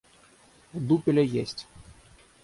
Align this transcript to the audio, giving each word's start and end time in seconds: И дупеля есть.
И 0.79 0.79
дупеля 0.79 1.21
есть. 1.23 1.67